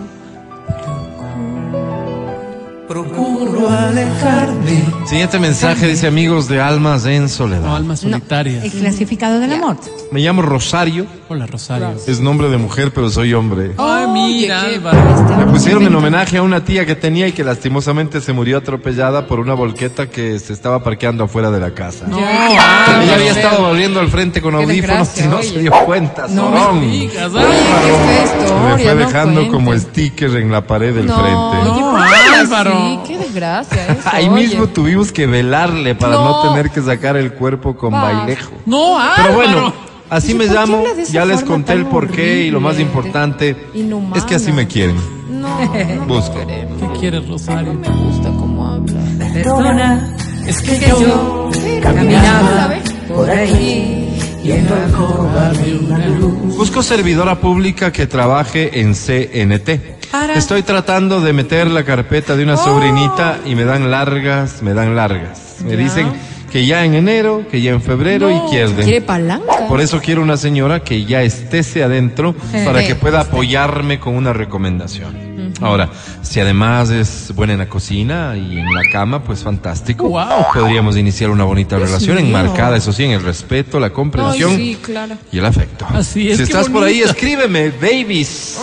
Cool. 3.15 3.35
Alejarme. 3.45 4.83
Siguiente 5.06 5.38
mensaje 5.39 5.88
dice 5.88 6.07
amigos 6.07 6.47
de 6.47 6.59
almas 6.59 7.06
en 7.06 7.24
No, 7.24 7.30
soledad. 7.30 7.75
almas 7.75 8.00
solitarias. 8.00 8.63
El 8.63 8.71
clasificado 8.71 9.39
del 9.39 9.53
amor. 9.53 9.77
Me 10.12 10.19
llamo 10.21 10.42
Rosario, 10.42 11.06
Hola, 11.30 11.45
Rosario. 11.45 11.94
es 12.07 12.19
nombre 12.19 12.50
de 12.50 12.57
mujer 12.57 12.92
pero 12.94 13.09
soy 13.09 13.33
hombre. 13.33 13.74
Ay, 13.77 14.07
mira, 14.07 14.62
Álvaro. 14.63 15.38
Me 15.38 15.45
pusieron 15.45 15.83
en 15.83 15.94
homenaje 15.95 16.38
a 16.38 16.42
una 16.42 16.63
tía 16.63 16.86
que 16.88 16.95
tenía 16.95 17.27
y 17.27 17.33
que 17.33 17.44
lastimosamente 17.44 18.19
se 18.21 18.33
murió 18.33 18.57
atropellada 18.57 19.27
por 19.27 19.39
una 19.39 19.53
volqueta 19.53 20.09
que 20.09 20.39
se 20.39 20.53
estaba 20.53 20.83
parqueando 20.83 21.24
afuera 21.25 21.51
de 21.51 21.59
la 21.59 21.71
casa. 21.71 22.06
No, 22.07 22.18
Ah, 22.19 23.00
Ella 23.03 23.15
había 23.15 23.31
estado 23.31 23.62
volviendo 23.68 24.00
al 24.00 24.07
frente 24.09 24.41
con 24.41 24.56
audífonos 24.56 25.19
y 25.19 25.24
no 25.27 25.38
oye. 25.38 25.50
se 25.50 25.59
dio 25.59 25.71
cuenta, 25.86 26.27
No 26.27 26.50
zorrón. 26.50 26.80
me 26.80 26.88
digas, 26.88 27.31
Oye, 27.31 27.45
Álvaro. 27.45 27.50
qué 27.50 27.91
fea 27.94 28.06
Me 28.07 28.24
historia, 28.24 28.77
fue 28.77 28.86
no 28.95 28.95
dejando 29.07 29.48
como 29.50 29.74
sticker 29.77 30.36
en 30.38 30.51
la 30.51 30.65
pared 30.65 30.94
del 30.95 31.06
no, 31.07 31.13
frente. 31.19 31.69
No, 31.69 31.91
¿por 31.91 32.07
qué 32.07 32.36
Álvaro. 32.39 32.71
así? 32.74 33.00
Qué 33.07 33.18
eso, 33.38 34.10
Ahí 34.12 34.28
oye. 34.30 34.48
mismo 34.48 34.68
tuvimos 34.68 35.12
que 35.12 35.26
velarle 35.28 35.96
para 35.96 36.14
no, 36.14 36.44
No. 36.44 36.50
tener 36.50 36.72
que 36.72 36.82
sacar 36.82 37.18
el 37.18 37.34
cuerpo 37.34 37.76
con 37.76 37.94
Va. 37.94 38.02
bailejo. 38.14 38.52
No, 38.66 39.00
Álvaro. 39.00 39.16
Pero 39.24 39.34
bueno, 39.36 39.74
así 40.10 40.34
me 40.34 40.46
¿por 40.46 40.54
qué 40.54 40.60
llamo, 40.60 40.84
de 40.96 41.06
ya 41.06 41.26
les 41.26 41.44
conté 41.44 41.74
el 41.74 41.86
porqué 41.86 42.44
y 42.46 42.52
lo 42.52 42.60
más 42.60 42.74
horrible? 42.76 42.92
importante 42.92 43.56
Inhumana. 43.74 44.18
es 44.18 44.24
que 44.24 44.36
así 44.36 44.52
me 44.52 44.68
quieren. 44.68 44.96
No, 45.30 45.58
Busco. 46.08 46.36
¿Qué 46.48 47.00
quieres, 47.00 47.27
Rosario? 47.27 47.74
me 47.74 47.88
gusta 47.89 48.30
cómo 48.30 48.65
habla. 48.68 49.01
Perdona, 49.34 50.15
Es 50.48 50.62
que 50.62 50.80
yo 50.80 51.50
caminaba 51.82 52.70
por 53.08 53.30
ahí 53.30 54.18
y 54.44 54.51
en 54.51 54.70
la 54.70 54.86
alcoba 54.86 55.51
vi 55.63 55.86
una 55.86 56.06
luz. 56.08 56.56
Busco 56.58 56.84
servidora 56.84 57.36
pública 57.39 57.92
que 57.92 58.06
trabaje 58.08 58.80
en 58.80 58.94
CNT. 58.94 59.96
Para- 60.15 60.36
Estoy 60.36 60.63
tratando 60.63 61.19
de 61.19 61.34
meter 61.34 61.67
la 61.69 61.84
carpeta 61.84 62.38
de 62.38 62.43
una 62.43 62.55
sobrinita 62.55 63.39
y 63.45 63.53
me 63.53 63.65
dan 63.65 63.91
largas, 63.91 64.62
me 64.62 64.74
dan 64.74 64.95
largas. 64.95 65.57
Me 65.65 65.75
dicen 65.75 66.07
que 66.50 66.65
ya 66.65 66.86
en 66.86 66.93
enero, 66.93 67.43
que 67.51 67.62
ya 67.62 67.72
en 67.72 67.81
febrero 67.81 68.31
y 68.31 68.39
Quiere 68.50 69.01
palanca. 69.01 69.67
Por 69.67 69.81
eso 69.81 70.00
quiero 70.00 70.22
una 70.22 70.38
señora 70.38 70.79
que 70.79 71.03
ya 71.03 71.22
estése 71.22 71.84
adentro 71.84 72.34
para 72.63 72.88
que 72.88 72.95
pueda 72.95 73.19
apoyarme 73.22 74.00
con 74.00 74.15
una 74.15 74.31
recomendación. 74.31 75.53
Ahora, 75.62 75.89
si 76.22 76.39
además 76.39 76.89
es 76.91 77.34
buena 77.36 77.53
en 77.53 77.60
la 77.60 77.67
cocina 77.67 78.36
y 78.38 78.60
en 78.60 78.74
la 78.74 78.84
cama, 78.91 79.22
pues 79.22 79.43
fantástico. 79.43 80.07
Guau. 80.07 80.45
Podríamos 80.53 80.95
iniciar 80.95 81.29
una 81.29 81.43
bonita 81.43 81.77
relación 81.77 82.15
mío. 82.17 82.25
enmarcada, 82.27 82.77
eso 82.77 82.93
sí, 82.93 83.03
en 83.03 83.12
el 83.12 83.22
respeto, 83.24 83.79
la 83.81 83.88
Ay, 83.88 83.91
comprensión 83.93 84.55
sí, 84.55 84.77
claro. 84.81 85.17
y 85.31 85.39
el 85.39 85.45
afecto. 85.45 85.86
Así 85.89 86.29
es, 86.31 86.38
Si 86.38 86.43
estás 86.43 86.69
por 86.69 86.84
ahí, 86.86 87.01
escríbeme, 87.01 87.69
babies. 87.72 88.57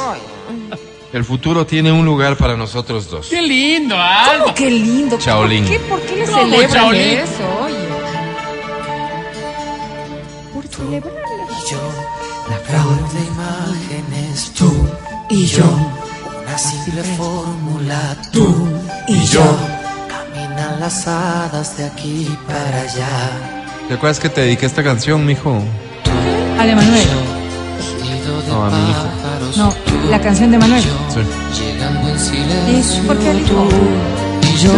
El 1.12 1.24
futuro 1.24 1.66
tiene 1.66 1.92
un 1.92 2.04
lugar 2.06 2.36
para 2.38 2.56
nosotros 2.56 3.10
dos. 3.10 3.28
Qué 3.28 3.42
lindo, 3.42 3.94
Álvaro. 3.96 4.44
¿Cómo 4.44 4.54
qué 4.54 4.70
lindo? 4.70 5.18
Chaolín. 5.18 5.64
¿Por 5.64 5.72
qué, 5.72 5.78
¿Por 5.80 6.00
qué 6.02 6.16
le 6.16 6.24
¿Cómo, 6.24 6.38
celebran 6.38 6.70
Chaolín? 6.70 7.18
eso? 7.18 7.64
Oye. 7.64 7.74
Por 10.54 10.66
celebrarle. 10.68 11.22
La 12.50 12.56
flor 12.58 13.12
de 13.12 13.20
imágenes, 13.26 14.52
tú 14.56 14.72
y 15.30 15.44
yo. 15.46 15.64
Una 16.42 16.58
simple 16.58 17.02
fórmula, 17.16 18.16
tú 18.32 18.66
y 19.08 19.22
yo. 19.26 19.42
Caminan 20.08 20.80
las 20.80 21.06
hadas 21.06 21.76
de 21.76 21.86
aquí 21.86 22.28
para 22.46 22.80
allá. 22.82 23.08
¿Te 23.88 23.94
acuerdas 23.94 24.18
que 24.18 24.28
te 24.30 24.40
dediqué 24.42 24.66
esta 24.66 24.82
canción, 24.82 25.24
mijo? 25.26 25.62
Ale 26.58 26.74
Manuel. 26.74 27.08
Canción 30.22 30.50
de 30.50 30.58
Manuel. 30.58 30.82
Sí. 30.82 31.20
llegando 31.62 32.08
en 32.08 32.18
silencio. 32.18 33.00
¿Es 33.00 33.06
porque 33.06 33.28
al 33.28 33.40
hijo? 33.40 33.68
tú 33.68 34.48
y 34.48 34.56
yo 34.58 34.72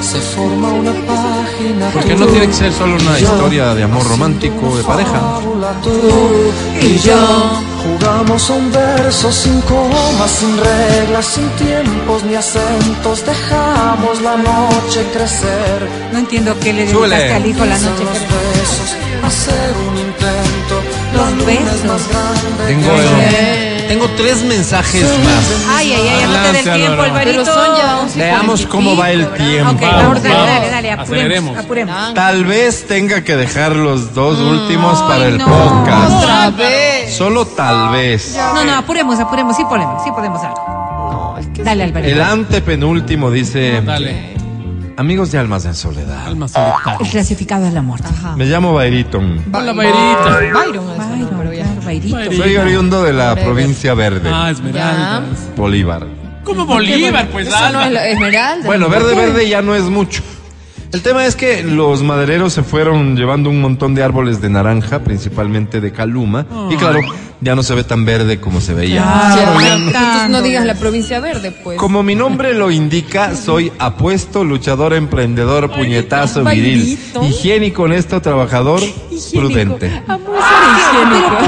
se 0.00 0.18
forma 0.18 0.68
una 0.72 0.92
página. 0.92 1.90
Porque 1.92 2.14
no 2.16 2.26
tiene 2.26 2.46
que 2.46 2.52
ser 2.52 2.72
solo 2.72 2.96
una 2.96 3.18
historia 3.18 3.74
de 3.74 3.82
amor 3.84 4.06
romántico, 4.08 4.76
de 4.76 4.82
pareja. 4.82 5.20
Tú 5.82 6.00
y 6.80 6.98
yo 6.98 7.16
jugamos 7.84 8.50
un 8.50 8.72
verso 8.72 9.30
sin 9.32 9.60
comas, 9.62 10.30
sin 10.30 10.56
reglas, 10.56 11.26
sin 11.26 11.48
tiempos 11.50 12.24
ni 12.24 12.34
acentos. 12.34 13.24
Dejamos 13.24 14.22
la 14.22 14.36
noche 14.36 15.06
crecer. 15.12 15.88
No 16.12 16.18
entiendo 16.18 16.56
qué 16.60 16.72
le 16.72 16.86
dedicaste 16.86 17.32
al 17.32 17.46
hijo 17.46 17.64
la 17.64 17.78
noche. 17.78 18.04
besos, 18.04 18.96
hacer 19.24 19.74
un 19.88 19.96
intento. 19.98 20.76
Los 21.14 21.46
besos. 21.46 22.02
Tengo, 22.66 22.92
que 23.30 23.77
tengo 23.88 24.06
tres 24.16 24.42
mensajes 24.44 25.02
más. 25.24 25.66
Ay, 25.76 25.92
ay, 25.92 26.08
ay, 26.08 26.22
aparte 26.22 26.28
del 26.28 26.56
Adelante, 26.56 26.72
tiempo. 26.80 27.02
Alvarito. 27.02 27.30
Pero 27.42 27.44
son 27.44 27.76
ya 27.76 27.98
once 27.98 28.18
y 28.18 28.22
Veamos 28.22 28.66
cómo 28.66 28.96
va 28.96 29.10
el 29.10 29.26
tiempo. 29.32 29.70
Ok, 29.72 29.80
Vamos, 29.80 30.02
vamos, 30.02 30.22
dale, 30.22 30.34
dale, 30.46 30.70
dale, 30.70 30.92
apuremos, 30.92 31.58
apuremos. 31.58 32.14
Tal 32.14 32.44
vez 32.44 32.86
tenga 32.86 33.22
que 33.24 33.36
dejar 33.36 33.74
los 33.76 34.14
dos 34.14 34.38
últimos 34.38 35.00
para 35.02 35.26
el 35.26 35.38
no. 35.38 35.46
podcast. 35.46 36.12
Otra 36.12 36.50
vez. 36.50 37.14
Solo 37.16 37.46
tal 37.46 37.90
vez. 37.92 38.34
No, 38.36 38.64
no, 38.64 38.74
apuremos, 38.76 39.18
apuremos, 39.18 39.56
sí 39.56 39.64
podemos, 39.64 40.02
sí 40.04 40.10
podemos 40.10 40.42
algo. 40.42 41.36
Dale, 41.64 41.84
Alvarito. 41.84 42.12
El 42.14 42.22
antepenúltimo 42.22 43.30
dice, 43.30 43.80
Dale. 43.82 44.34
amigos 44.96 45.32
de 45.32 45.38
Almas 45.38 45.64
en 45.64 45.74
Soledad. 45.74 46.26
Alma 46.26 46.46
El 46.46 46.52
solitaria. 46.52 47.10
clasificado 47.10 47.64
de 47.64 47.72
la 47.72 47.82
muerte. 47.82 48.08
Me 48.36 48.44
llamo 48.46 48.74
Bairiton. 48.74 49.44
Hola, 49.52 49.72
Mayrita. 49.72 50.38
Byron 50.52 50.90
es 50.90 51.06
el 51.20 51.26
Byron, 51.26 51.47
Soy 52.36 52.56
oriundo 52.56 53.02
de 53.02 53.12
la 53.12 53.34
provincia 53.34 53.94
verde, 53.94 54.30
Ah, 54.32 54.50
Esmeraldas. 54.50 55.22
Bolívar. 55.56 56.06
Como 56.44 56.66
Bolívar, 56.66 57.28
pues 57.28 57.48
Eso 57.48 57.70
no 57.72 57.82
es 57.82 57.92
la 57.92 58.08
Esmeralda. 58.08 58.66
Bueno, 58.66 58.88
verde, 58.88 59.14
verde 59.14 59.48
ya 59.48 59.62
no 59.62 59.74
es 59.74 59.84
mucho. 59.84 60.22
El 60.90 61.02
tema 61.02 61.26
es 61.26 61.36
que 61.36 61.62
los 61.62 62.02
madereros 62.02 62.54
se 62.54 62.62
fueron 62.62 63.14
llevando 63.14 63.50
un 63.50 63.60
montón 63.60 63.94
de 63.94 64.02
árboles 64.02 64.40
de 64.40 64.48
naranja, 64.48 65.00
principalmente 65.00 65.82
de 65.82 65.92
caluma, 65.92 66.46
y 66.70 66.76
claro, 66.76 67.00
ya 67.42 67.54
no 67.54 67.62
se 67.62 67.74
ve 67.74 67.84
tan 67.84 68.06
verde 68.06 68.40
como 68.40 68.60
se 68.62 68.72
veía. 68.72 69.02
Claro, 69.02 69.60
Ya, 69.60 69.68
ya 69.68 69.74
Entonces 69.76 70.30
no 70.30 70.38
no. 70.38 70.42
digas 70.42 70.64
la 70.64 70.74
provincia 70.76 71.20
verde, 71.20 71.52
pues. 71.62 71.78
Como 71.78 72.02
mi 72.02 72.14
nombre 72.14 72.54
lo 72.54 72.70
indica, 72.70 73.36
soy 73.36 73.70
apuesto, 73.78 74.44
luchador, 74.44 74.94
emprendedor, 74.94 75.70
puñetazo, 75.70 76.42
viril, 76.44 76.98
higiénico, 77.22 77.82
honesto, 77.82 78.22
trabajador, 78.22 78.80
prudente. 79.34 80.02
Pero 80.06 80.18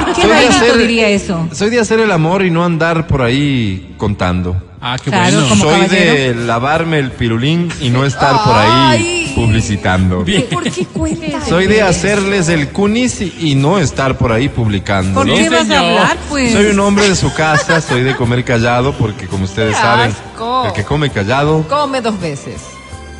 ¿por 0.04 0.14
qué 0.14 0.20
Soy 0.22 0.30
de 0.30 0.46
hacer- 0.48 0.76
diría 0.78 1.08
eso? 1.08 1.48
Soy 1.52 1.70
de 1.70 1.80
hacer 1.80 2.00
el 2.00 2.12
amor 2.12 2.44
y 2.44 2.50
no 2.50 2.62
andar 2.62 3.06
por 3.06 3.22
ahí 3.22 3.94
contando. 3.96 4.54
Ah, 4.82 4.96
qué 5.02 5.10
Claro, 5.10 5.40
bueno. 5.40 5.56
Soy 5.56 5.80
caballero. 5.86 6.12
de 6.14 6.34
lavarme 6.46 6.98
el 6.98 7.10
pirulín 7.10 7.68
y 7.82 7.90
no 7.90 8.04
estar 8.06 8.32
por 8.44 8.54
ahí 8.56 9.19
Publicitando. 9.46 10.24
¿Por 10.50 10.64
qué 10.70 10.86
cuentas? 10.86 11.44
Soy 11.48 11.66
de 11.66 11.82
hacerles 11.82 12.48
el 12.48 12.68
cunis 12.70 13.20
y 13.20 13.54
no 13.54 13.78
estar 13.78 14.16
por 14.18 14.32
ahí 14.32 14.48
publicando. 14.48 15.14
¿Por 15.20 15.26
¿no? 15.26 15.34
qué 15.34 15.48
vas 15.48 15.70
a 15.70 15.78
hablar, 15.80 16.18
pues? 16.28 16.52
Soy 16.52 16.66
un 16.66 16.80
hombre 16.80 17.08
de 17.08 17.16
su 17.16 17.32
casa, 17.32 17.80
soy 17.80 18.02
de 18.02 18.14
comer 18.16 18.44
callado 18.44 18.92
porque 18.92 19.26
como 19.26 19.44
ustedes 19.44 19.74
Qué 19.76 19.80
saben, 19.82 20.10
asco. 20.10 20.66
el 20.66 20.72
que 20.72 20.84
come 20.84 21.10
callado, 21.10 21.64
Come 21.68 22.00
dos 22.00 22.20
veces. 22.20 22.60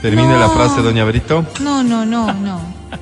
termine 0.03 0.39
la 0.39 0.49
frase, 0.51 0.83
doña 0.83 1.05
Berito. 1.05 1.45
No, 1.61 1.83
no, 1.83 2.05
no, 2.05 2.33
no. 2.33 2.61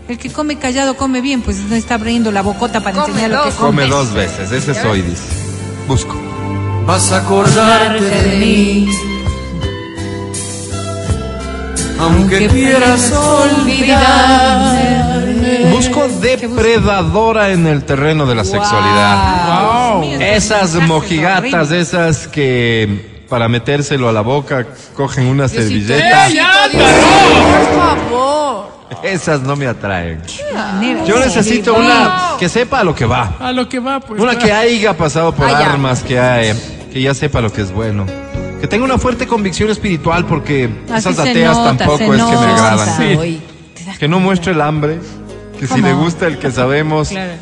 El 0.09 0.19
que 0.19 0.31
come 0.31 0.57
callado 0.59 0.97
come 0.97 1.21
bien, 1.21 1.43
pues 1.43 1.59
no 1.59 1.75
está 1.75 1.95
abriendo 1.95 2.31
la 2.33 2.43
bocota 2.43 2.81
para 2.83 2.97
Come 2.97 3.09
enseñar 3.09 3.31
lo 3.31 3.45
que 3.51 3.57
come. 3.57 3.67
Come 3.69 3.87
dos 3.87 4.13
veces, 4.15 4.53
ese 4.53 4.75
soy, 4.75 5.03
dice. 5.03 5.23
Busco. 5.87 6.15
Vas 6.87 7.13
a 7.13 7.19
acordarte 7.19 8.05
de 8.05 8.37
mí. 8.39 8.89
Aunque 12.01 12.47
quieras 12.49 13.13
olvidar. 13.13 14.79
Busco 15.71 16.09
depredadora 16.21 17.51
en 17.51 17.67
el 17.67 17.85
terreno 17.85 18.27
de 18.27 18.35
la 18.35 18.45
sexualidad. 18.45 19.95
Wow. 19.95 20.05
Esas 20.21 20.75
mojigatas, 20.75 21.71
esas 21.71 22.29
que 22.29 23.23
para 23.29 23.49
metérselo 23.49 24.09
a 24.09 24.13
la 24.13 24.21
boca 24.23 24.67
cogen 24.95 25.27
una 25.27 25.49
servilleta. 25.49 26.29
Esas 29.03 29.43
no 29.43 29.55
me 29.55 29.67
atraen. 29.67 30.21
Yo 31.07 31.19
necesito 31.21 31.75
una 31.75 32.33
que 32.39 32.49
sepa 32.49 32.81
a 32.81 32.85
lo 32.85 32.95
que 32.95 33.05
va. 33.07 33.35
A 33.39 33.53
lo 33.53 33.69
que 33.69 33.79
va, 33.79 34.01
pues. 34.01 34.21
Una 34.21 34.37
que 34.37 34.51
haya 34.53 34.97
pasado 34.97 35.33
por 35.33 35.49
Ah, 35.49 35.59
armas, 35.59 36.03
que, 36.03 36.19
haya- 36.19 36.57
que 36.93 37.01
ya 37.01 37.15
sepa 37.15 37.41
lo 37.41 37.53
que 37.53 37.63
es 37.63 37.71
bueno. 37.73 38.07
Que 38.61 38.67
tenga 38.67 38.85
una 38.85 38.99
fuerte 38.99 39.27
convicción 39.27 39.71
espiritual 39.71 40.27
porque 40.27 40.69
Así 40.91 41.09
esas 41.11 41.19
ateas 41.21 41.57
nota, 41.57 41.77
tampoco 41.77 42.15
es 42.15 42.23
que 42.23 42.37
me 42.37 42.53
agradan. 42.53 42.97
Sí. 42.97 43.17
Hoy. 43.17 43.41
Que 43.99 44.09
no 44.09 44.21
muestre 44.21 44.53
el 44.53 44.61
hambre. 44.61 44.99
Que 45.59 45.67
si 45.67 45.81
le 45.81 45.93
gusta 45.93 46.27
el 46.27 46.39
que 46.39 46.51
sabemos, 46.53 47.09
Claro. 47.09 47.33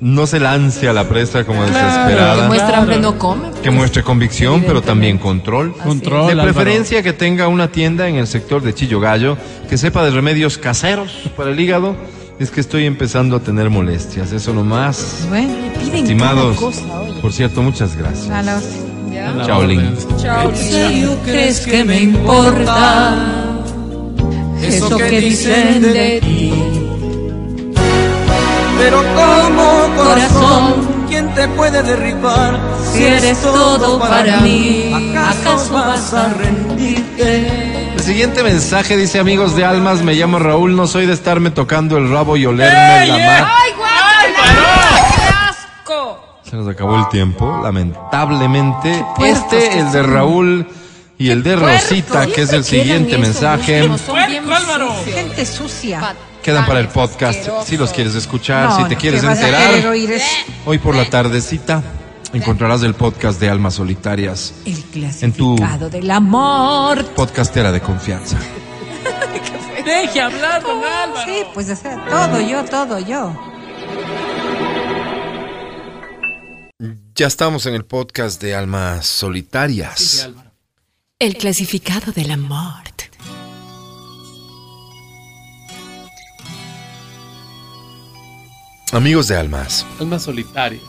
no 0.00 0.26
se 0.26 0.38
lance 0.38 0.88
a 0.88 0.92
la 0.92 1.08
presa 1.08 1.44
como 1.44 1.60
Que 1.64 1.70
desesperada. 1.72 2.46
muestra 2.46 2.78
hambre 2.78 2.98
no 3.00 3.18
come. 3.18 3.48
Que 3.62 3.70
muestre 3.70 4.02
convicción, 4.02 4.62
pero 4.66 4.80
también 4.82 5.18
control. 5.18 5.72
Control, 5.76 6.26
De 6.26 6.32
Álvaro. 6.32 6.52
preferencia 6.52 7.02
que 7.02 7.12
tenga 7.12 7.48
una 7.48 7.68
tienda 7.72 8.08
en 8.08 8.16
el 8.16 8.26
sector 8.26 8.62
de 8.62 8.74
Chillo 8.74 9.00
Gallo, 9.00 9.36
que 9.68 9.76
sepa 9.78 10.04
de 10.04 10.10
remedios 10.10 10.58
caseros 10.58 11.10
para 11.36 11.50
el 11.50 11.58
hígado. 11.60 11.96
Es 12.38 12.50
que 12.50 12.60
estoy 12.60 12.84
empezando 12.84 13.36
a 13.36 13.40
tener 13.40 13.70
molestias, 13.70 14.32
eso 14.32 14.52
nomás. 14.52 15.24
Bueno, 15.28 15.54
Piden 15.80 15.94
Estimados, 16.02 16.56
cosa, 16.56 16.82
oye. 17.00 17.20
por 17.20 17.32
cierto, 17.32 17.62
muchas 17.62 17.96
gracias. 17.96 18.28
a 18.30 18.42
la- 18.42 18.60
Ya. 19.14 19.30
La 19.30 19.46
Chao, 19.46 19.60
orden. 19.60 19.68
Link. 19.68 20.16
Chao, 20.20 20.50
¿En 20.50 20.56
serio 20.56 21.16
crees 21.24 21.60
que 21.60 21.84
me 21.84 22.00
importa 22.00 23.14
eso 24.60 24.96
que 24.98 25.20
dicen 25.20 25.82
de 25.82 26.20
ti? 26.20 26.52
Pero 28.78 28.98
como 29.14 29.96
Corazón, 29.96 31.04
¿quién 31.08 31.32
te 31.34 31.46
puede 31.48 31.82
derribar? 31.82 32.58
si 32.92 33.04
eres 33.04 33.40
todo 33.40 33.98
para 33.98 34.40
mí, 34.40 34.92
¿acaso 34.92 35.72
vas 35.72 36.12
a 36.12 36.28
rendirte? 36.34 37.92
El 37.94 38.00
siguiente 38.00 38.42
mensaje 38.42 38.96
dice, 38.96 39.18
amigos 39.18 39.56
de 39.56 39.64
almas, 39.64 40.02
me 40.02 40.14
llamo 40.14 40.38
Raúl, 40.38 40.76
no 40.76 40.86
soy 40.86 41.06
de 41.06 41.12
estarme 41.12 41.50
tocando 41.50 41.96
el 41.96 42.10
rabo 42.10 42.36
y 42.36 42.46
olerme 42.46 43.06
la 43.06 43.16
mano. 43.18 43.46
Se 46.54 46.58
nos 46.58 46.68
acabó 46.68 46.96
el 47.00 47.08
tiempo, 47.08 47.60
lamentablemente. 47.64 49.04
Este, 49.24 49.80
el 49.80 49.90
de 49.90 50.04
Raúl 50.04 50.64
y 51.18 51.30
el 51.30 51.42
de 51.42 51.56
Rosita, 51.56 52.28
que 52.28 52.42
es 52.42 52.52
el 52.52 52.62
siguiente 52.62 53.16
esos 53.16 53.20
mensaje. 53.22 53.90
Gente 55.04 55.44
sucia. 55.46 56.14
quedan 56.44 56.64
para 56.64 56.78
el 56.78 56.86
podcast. 56.86 57.48
Si 57.64 57.76
los 57.76 57.90
quieres 57.90 58.14
escuchar, 58.14 58.68
No, 58.68 58.76
si 58.76 58.84
te 58.84 58.94
no, 58.94 59.00
quieres 59.00 59.24
enterar, 59.24 59.74
eso. 59.74 60.24
hoy 60.64 60.78
por 60.78 60.94
la 60.94 61.06
tardecita 61.06 61.82
encontrarás 62.32 62.84
el 62.84 62.94
podcast 62.94 63.40
de 63.40 63.50
Almas 63.50 63.74
Solitarias, 63.74 64.54
El 64.64 64.84
En 65.22 65.32
tu- 65.32 65.56
del 65.90 66.08
amor. 66.08 67.04
podcastera 67.16 67.72
de 67.72 67.80
confianza. 67.80 68.36
Deje 69.84 70.20
hablar, 70.20 70.62
don 70.62 70.78
Álvaro. 70.84 71.26
Sí, 71.26 71.42
pues 71.52 71.68
o 71.68 71.74
sea, 71.74 72.04
todo 72.08 72.40
yo, 72.40 72.64
todo 72.66 73.00
yo. 73.00 73.32
Ya 77.14 77.26
estamos 77.26 77.66
en 77.66 77.74
el 77.74 77.84
podcast 77.84 78.40
de 78.42 78.54
Almas 78.54 79.06
Solitarias. 79.06 80.00
Sí. 80.00 80.34
El 81.18 81.36
clasificado 81.36 82.12
del 82.12 82.30
amor. 82.32 82.82
Amigos 88.92 89.28
de 89.28 89.36
Almas, 89.36 89.84
Almas 89.98 90.22
solitarias. 90.22 90.82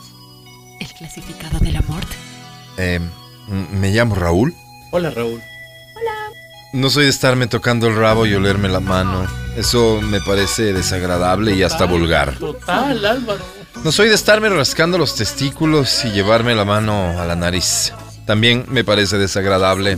El 0.80 0.88
clasificado 0.94 1.58
del 1.60 1.76
amor. 1.78 2.04
eh, 2.78 3.00
m- 3.50 3.68
me 3.80 3.92
llamo 3.92 4.16
Raúl. 4.16 4.54
Hola, 4.92 5.10
Raúl. 5.10 5.42
No 6.74 6.90
soy 6.90 7.06
de 7.06 7.10
estarme 7.10 7.48
tocando 7.48 7.88
el 7.88 7.96
rabo 7.96 8.26
y 8.26 8.34
olerme 8.34 8.68
la 8.68 8.82
mano. 8.82 9.26
Eso 9.56 10.02
me 10.02 10.20
parece 10.20 10.74
desagradable 10.74 11.56
y 11.56 11.64
hasta 11.64 11.86
vulgar. 11.86 12.38
Total, 12.38 13.06
Álvaro. 13.06 13.46
No 13.84 13.92
soy 13.92 14.10
de 14.10 14.16
estarme 14.16 14.50
rascando 14.50 14.98
los 14.98 15.16
testículos 15.16 16.06
y 16.06 16.12
llevarme 16.12 16.56
la 16.56 16.66
mano 16.66 17.20
a 17.20 17.26
la 17.26 17.36
nariz. 17.36 17.94
También 18.26 18.66
me 18.68 18.84
parece 18.84 19.18
desagradable. 19.18 19.98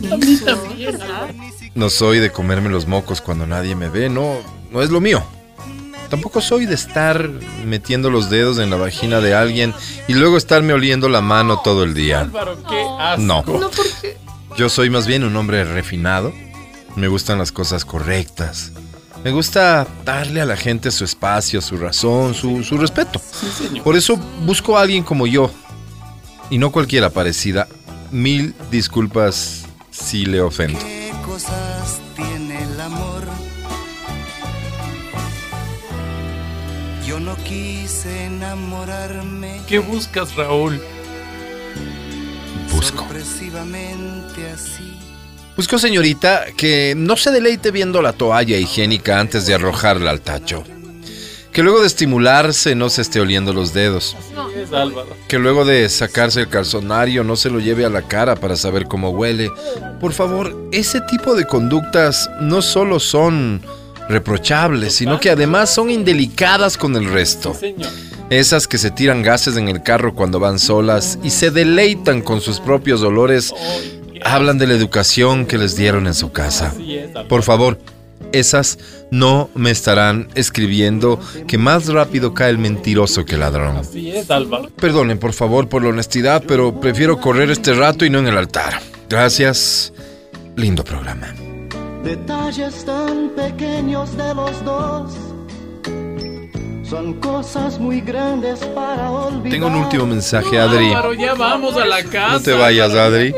No 1.74 1.90
soy 1.90 2.18
de 2.18 2.30
comerme 2.30 2.68
los 2.68 2.86
mocos 2.86 3.20
cuando 3.20 3.46
nadie 3.46 3.74
me 3.74 3.88
ve, 3.88 4.08
no, 4.08 4.38
no 4.70 4.82
es 4.82 4.90
lo 4.90 5.00
mío. 5.00 5.22
Tampoco 6.10 6.40
soy 6.40 6.66
de 6.66 6.74
estar 6.74 7.30
metiendo 7.64 8.10
los 8.10 8.30
dedos 8.30 8.58
en 8.58 8.70
la 8.70 8.76
vagina 8.76 9.20
de 9.20 9.34
alguien 9.34 9.74
y 10.08 10.14
luego 10.14 10.36
estarme 10.36 10.72
oliendo 10.72 11.08
la 11.08 11.20
mano 11.20 11.60
todo 11.62 11.84
el 11.84 11.94
día. 11.94 12.20
Álvaro, 12.20 12.58
qué 12.68 12.84
asco. 12.98 13.22
No. 13.22 13.44
Yo 14.56 14.68
soy 14.68 14.90
más 14.90 15.06
bien 15.06 15.24
un 15.24 15.36
hombre 15.36 15.64
refinado. 15.64 16.32
Me 16.96 17.08
gustan 17.08 17.38
las 17.38 17.52
cosas 17.52 17.84
correctas. 17.84 18.72
Me 19.24 19.32
gusta 19.32 19.86
darle 20.04 20.40
a 20.40 20.44
la 20.46 20.56
gente 20.56 20.90
su 20.90 21.04
espacio, 21.04 21.60
su 21.60 21.76
razón, 21.76 22.34
su, 22.34 22.62
su 22.62 22.78
respeto. 22.78 23.20
Por 23.82 23.96
eso 23.96 24.16
busco 24.46 24.78
a 24.78 24.82
alguien 24.82 25.02
como 25.02 25.26
yo. 25.26 25.50
Y 26.50 26.58
no 26.58 26.70
cualquiera 26.70 27.10
parecida. 27.10 27.68
Mil 28.10 28.54
disculpas 28.70 29.66
si 29.90 30.24
le 30.24 30.40
ofendo. 30.40 30.78
¿Qué 30.78 31.12
cosas 31.24 32.00
tiene 32.16 32.62
el 32.62 32.80
amor. 32.80 33.24
Yo 37.06 37.20
no 37.20 37.36
quise 37.36 38.26
enamorarme. 38.26 39.60
¿Qué 39.66 39.78
buscas, 39.78 40.34
Raúl? 40.36 40.80
Busco. 42.72 42.98
Sorpresivamente 42.98 44.50
así. 44.50 45.07
Busco, 45.58 45.76
señorita, 45.76 46.44
que 46.56 46.94
no 46.96 47.16
se 47.16 47.32
deleite 47.32 47.72
viendo 47.72 48.00
la 48.00 48.12
toalla 48.12 48.56
higiénica 48.56 49.18
antes 49.18 49.44
de 49.44 49.54
arrojarla 49.54 50.12
al 50.12 50.20
tacho. 50.20 50.62
Que 51.50 51.64
luego 51.64 51.80
de 51.80 51.88
estimularse 51.88 52.76
no 52.76 52.88
se 52.88 53.02
esté 53.02 53.18
oliendo 53.18 53.52
los 53.52 53.74
dedos. 53.74 54.16
Que 55.26 55.40
luego 55.40 55.64
de 55.64 55.88
sacarse 55.88 56.42
el 56.42 56.48
calzonario 56.48 57.24
no 57.24 57.34
se 57.34 57.50
lo 57.50 57.58
lleve 57.58 57.84
a 57.84 57.90
la 57.90 58.02
cara 58.02 58.36
para 58.36 58.54
saber 58.54 58.86
cómo 58.86 59.10
huele. 59.10 59.50
Por 60.00 60.12
favor, 60.12 60.56
ese 60.70 61.00
tipo 61.00 61.34
de 61.34 61.44
conductas 61.44 62.30
no 62.40 62.62
solo 62.62 63.00
son 63.00 63.60
reprochables, 64.08 64.94
sino 64.94 65.18
que 65.18 65.30
además 65.30 65.74
son 65.74 65.90
indelicadas 65.90 66.76
con 66.76 66.94
el 66.94 67.06
resto. 67.06 67.58
Esas 68.30 68.68
que 68.68 68.78
se 68.78 68.92
tiran 68.92 69.22
gases 69.22 69.56
en 69.56 69.68
el 69.68 69.82
carro 69.82 70.14
cuando 70.14 70.38
van 70.38 70.60
solas 70.60 71.18
y 71.24 71.30
se 71.30 71.50
deleitan 71.50 72.22
con 72.22 72.40
sus 72.40 72.60
propios 72.60 73.02
olores, 73.02 73.52
hablan 74.24 74.58
de 74.58 74.66
la 74.66 74.74
educación 74.74 75.46
que 75.46 75.58
les 75.58 75.76
dieron 75.76 76.06
en 76.06 76.14
su 76.14 76.32
casa. 76.32 76.74
Por 77.28 77.42
favor, 77.42 77.78
esas 78.32 78.78
no 79.10 79.48
me 79.54 79.70
estarán 79.70 80.28
escribiendo 80.34 81.18
que 81.46 81.58
más 81.58 81.88
rápido 81.88 82.34
cae 82.34 82.50
el 82.50 82.58
mentiroso 82.58 83.24
que 83.24 83.34
el 83.34 83.40
ladrón. 83.40 83.82
Perdonen, 84.76 85.18
por 85.18 85.32
favor, 85.32 85.68
por 85.68 85.82
la 85.82 85.90
honestidad, 85.90 86.42
pero 86.46 86.80
prefiero 86.80 87.20
correr 87.20 87.50
este 87.50 87.74
rato 87.74 88.04
y 88.04 88.10
no 88.10 88.18
en 88.18 88.28
el 88.28 88.36
altar. 88.36 88.80
Gracias. 89.08 89.92
Lindo 90.56 90.84
programa. 90.84 91.34
Detalles 92.04 92.84
tan 92.84 93.30
pequeños 93.30 94.16
de 94.16 94.34
los 94.34 94.64
dos 94.64 95.12
son 96.88 97.20
cosas 97.20 97.78
muy 97.78 98.00
grandes 98.00 98.60
para 98.74 99.10
olvidar. 99.10 99.50
Tengo 99.50 99.66
un 99.66 99.74
último 99.74 100.06
mensaje, 100.06 100.58
Adri. 100.58 100.86
Álvaro, 100.86 101.12
ya 101.12 101.34
vamos 101.34 101.76
a 101.76 101.84
la 101.84 102.02
casa. 102.02 102.32
No 102.32 102.40
te 102.40 102.52
vayas, 102.52 102.94
Adri. 102.94 103.34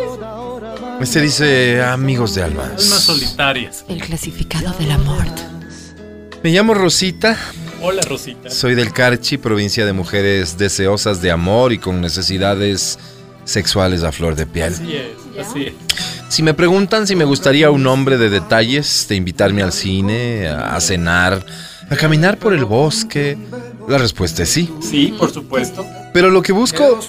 Este 1.01 1.23
dice 1.23 1.83
amigos 1.83 2.35
de 2.35 2.43
almas. 2.43 2.67
Almas 2.67 3.03
solitarias. 3.03 3.85
El 3.89 4.03
clasificado 4.03 4.71
del 4.79 4.91
amor. 4.91 5.25
Me 6.43 6.51
llamo 6.51 6.75
Rosita. 6.75 7.39
Hola, 7.81 8.03
Rosita. 8.03 8.51
Soy 8.51 8.75
del 8.75 8.93
Carchi, 8.93 9.39
provincia 9.39 9.87
de 9.87 9.95
mujeres 9.95 10.59
deseosas 10.59 11.23
de 11.23 11.31
amor 11.31 11.73
y 11.73 11.79
con 11.79 12.03
necesidades 12.03 12.99
sexuales 13.45 14.03
a 14.03 14.13
flor 14.13 14.35
de 14.37 14.45
piel. 14.45 14.75
Así 14.75 14.95
es, 14.95 15.47
así 15.47 15.63
es. 15.69 15.73
Si 16.29 16.43
me 16.43 16.53
preguntan 16.53 17.07
si 17.07 17.17
me 17.17 17.25
gustaría 17.25 17.71
un 17.71 17.87
hombre 17.87 18.19
de 18.19 18.29
detalles, 18.29 19.07
de 19.09 19.17
invitarme 19.17 19.63
al 19.63 19.73
cine, 19.73 20.49
a 20.49 20.77
a 20.77 20.81
cenar, 20.83 21.45
a 21.89 21.97
caminar 21.97 22.37
por 22.37 22.53
el 22.53 22.67
bosque, 22.67 23.39
la 23.89 23.97
respuesta 23.97 24.43
es 24.43 24.51
sí. 24.51 24.71
Sí, 24.83 25.15
por 25.19 25.33
supuesto. 25.33 25.85
Pero 26.13 26.31
lo 26.31 26.43
que 26.43 26.53
busco 26.53 27.01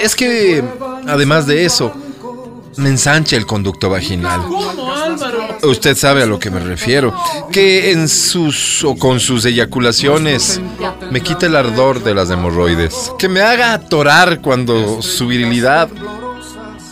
es 0.00 0.14
que, 0.14 0.62
además 1.08 1.46
de 1.46 1.64
eso, 1.64 1.92
me 2.76 2.88
ensanche 2.88 3.36
el 3.36 3.46
conducto 3.46 3.90
vaginal. 3.90 4.40
Usted 5.62 5.96
sabe 5.96 6.22
a 6.22 6.26
lo 6.26 6.38
que 6.38 6.50
me 6.50 6.60
refiero. 6.60 7.14
Que 7.50 7.92
en 7.92 8.08
sus 8.08 8.84
o 8.84 8.96
con 8.96 9.20
sus 9.20 9.44
eyaculaciones 9.44 10.60
me 11.10 11.20
quite 11.20 11.46
el 11.46 11.56
ardor 11.56 12.02
de 12.02 12.14
las 12.14 12.30
hemorroides. 12.30 13.12
Que 13.18 13.28
me 13.28 13.40
haga 13.40 13.74
atorar 13.74 14.40
cuando 14.40 15.02
su 15.02 15.26
virilidad 15.26 15.88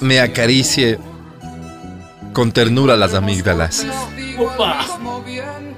me 0.00 0.20
acaricie 0.20 0.98
con 2.32 2.52
ternura 2.52 2.96
las 2.96 3.14
amígdalas. 3.14 3.86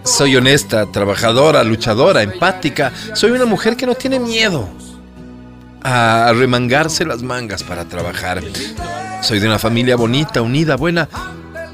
Soy 0.03 0.37
honesta, 0.37 0.87
trabajadora, 0.87 1.63
luchadora, 1.63 2.23
empática. 2.23 2.93
Soy 3.15 3.31
una 3.31 3.45
mujer 3.45 3.77
que 3.77 3.87
no 3.87 3.95
tiene 3.95 4.19
miedo 4.19 4.69
a 5.83 6.33
remangarse 6.35 7.05
las 7.05 7.23
mangas 7.23 7.63
para 7.63 7.85
trabajar. 7.85 8.43
Soy 9.23 9.41
de 9.41 9.47
una 9.47 9.59
familia 9.59 9.97
bonita, 9.97 10.43
unida, 10.43 10.77
buena. 10.77 11.09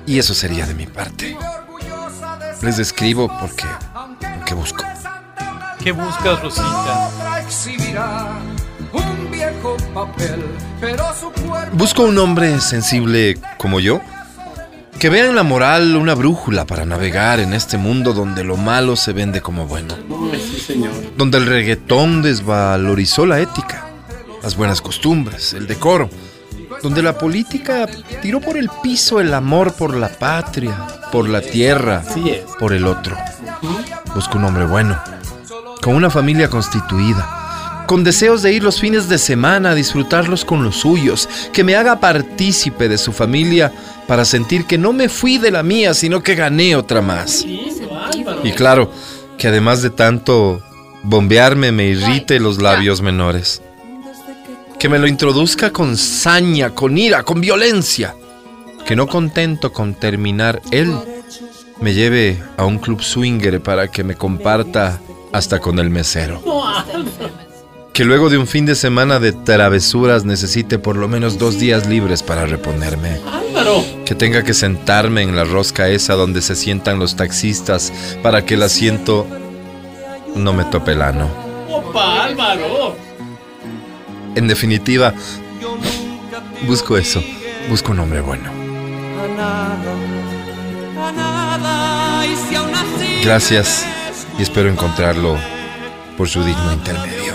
Y 0.06 0.18
eso 0.18 0.34
sería 0.34 0.66
de 0.66 0.75
mi 0.75 0.86
parte. 0.86 1.36
Les 2.62 2.76
describo 2.76 3.28
porque, 3.40 3.66
porque 4.37 4.54
busco. 4.54 4.85
¿Qué 5.83 5.92
buscas, 5.92 6.42
Rosita? 6.42 7.11
Busco 11.72 12.02
un 12.02 12.18
hombre 12.18 12.61
sensible 12.61 13.38
como 13.59 13.81
yo. 13.81 14.00
Que 14.98 15.11
vea 15.11 15.26
en 15.26 15.37
la 15.37 15.42
moral 15.42 15.94
una 15.94 16.14
brújula 16.14 16.64
para 16.64 16.87
navegar 16.87 17.38
en 17.38 17.52
este 17.52 17.76
mundo 17.76 18.14
donde 18.14 18.44
lo 18.44 18.57
malo 18.57 18.96
se 18.96 19.12
vende 19.12 19.42
como 19.42 19.66
bueno. 19.66 19.94
Sí, 20.33 20.59
señor. 20.59 20.90
Donde 21.16 21.38
el 21.38 21.46
reggaetón 21.46 22.22
desvalorizó 22.22 23.26
la 23.26 23.40
ética, 23.40 23.86
las 24.46 24.56
buenas 24.56 24.80
costumbres, 24.80 25.54
el 25.54 25.66
decoro. 25.66 26.09
Donde 26.80 27.02
la 27.02 27.18
política 27.18 27.88
tiró 28.22 28.40
por 28.40 28.56
el 28.56 28.70
piso 28.80 29.18
el 29.18 29.35
amor 29.35 29.72
por 29.72 29.96
la 29.96 30.09
patria, 30.09 30.87
por 31.11 31.28
la 31.28 31.40
tierra, 31.40 32.04
por 32.56 32.72
el 32.72 32.87
otro. 32.87 33.16
Busco 34.14 34.38
un 34.38 34.44
hombre 34.44 34.64
bueno, 34.66 34.96
con 35.82 35.96
una 35.96 36.11
familia 36.11 36.48
constituida, 36.48 37.85
con 37.88 38.04
deseos 38.04 38.40
de 38.42 38.52
ir 38.52 38.62
los 38.62 38.78
fines 38.78 39.09
de 39.09 39.18
semana 39.18 39.70
a 39.70 39.74
disfrutarlos 39.74 40.44
con 40.44 40.62
los 40.62 40.76
suyos, 40.76 41.28
que 41.52 41.64
me 41.64 41.74
haga 41.74 41.98
partícipe 41.98 42.88
de 42.88 42.98
su 42.98 43.12
familia 43.12 43.72
para 44.06 44.24
sentir 44.24 44.64
que 44.64 44.78
no 44.78 44.92
me 44.92 45.09
fui 45.09 45.38
de 45.38 45.50
la 45.50 45.64
mía, 45.64 45.92
sino 45.92 46.22
que 46.22 46.37
gané 46.37 46.76
otra 46.76 47.02
más. 47.02 47.44
Y 48.44 48.52
claro, 48.52 48.92
que 49.38 49.48
además 49.48 49.82
de 49.82 49.90
tanto 49.90 50.62
bombearme 51.02 51.72
me 51.72 51.87
irrite 51.87 52.38
los 52.38 52.62
labios 52.62 53.02
menores. 53.02 53.61
Que 54.78 54.88
me 54.88 54.98
lo 54.98 55.06
introduzca 55.06 55.72
con 55.72 55.96
saña, 55.96 56.70
con 56.74 56.96
ira, 56.98 57.22
con 57.22 57.40
violencia. 57.40 58.14
Que 58.86 58.94
no 58.94 59.06
contento 59.06 59.72
con 59.72 59.94
terminar 59.94 60.60
él, 60.70 60.94
me 61.80 61.92
lleve 61.92 62.42
a 62.56 62.64
un 62.64 62.78
club 62.78 63.02
swinger 63.02 63.60
para 63.62 63.88
que 63.88 64.04
me 64.04 64.14
comparta 64.14 65.00
hasta 65.32 65.60
con 65.60 65.78
el 65.78 65.90
mesero. 65.90 66.42
Que 67.92 68.04
luego 68.04 68.28
de 68.28 68.38
un 68.38 68.46
fin 68.46 68.66
de 68.66 68.74
semana 68.74 69.18
de 69.18 69.32
travesuras 69.32 70.24
necesite 70.24 70.78
por 70.78 70.96
lo 70.96 71.08
menos 71.08 71.38
dos 71.38 71.58
días 71.58 71.86
libres 71.86 72.22
para 72.22 72.44
reponerme. 72.44 73.18
Que 74.04 74.14
tenga 74.14 74.44
que 74.44 74.54
sentarme 74.54 75.22
en 75.22 75.34
la 75.34 75.44
rosca 75.44 75.88
esa 75.88 76.14
donde 76.14 76.42
se 76.42 76.54
sientan 76.54 76.98
los 76.98 77.16
taxistas 77.16 77.92
para 78.22 78.44
que 78.44 78.54
el 78.54 78.62
asiento 78.62 79.26
no 80.34 80.52
me 80.52 80.64
tope 80.64 80.92
el 80.92 81.02
ano. 81.02 81.28
Opa, 81.70 82.24
Álvaro. 82.24 83.06
En 84.37 84.46
definitiva, 84.46 85.14
busco 86.66 86.96
eso. 86.99 87.22
Busco 87.70 87.92
un 87.92 88.01
hombre 88.01 88.20
bueno. 88.20 88.51
Gracias 93.25 93.87
y 94.38 94.42
espero 94.42 94.68
encontrarlo 94.68 95.37
por 96.18 96.29
su 96.29 96.44
digno 96.44 96.72
intermedio. 96.72 97.35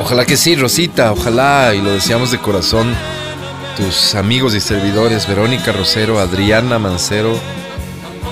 Ojalá 0.00 0.24
que 0.24 0.36
sí, 0.36 0.56
Rosita, 0.56 1.12
ojalá, 1.12 1.74
y 1.74 1.80
lo 1.80 1.92
deseamos 1.92 2.30
de 2.30 2.38
corazón, 2.38 2.94
tus 3.76 4.14
amigos 4.14 4.54
y 4.54 4.60
servidores, 4.60 5.26
Verónica 5.28 5.70
Rosero, 5.70 6.18
Adriana 6.18 6.78
Mancero, 6.78 7.38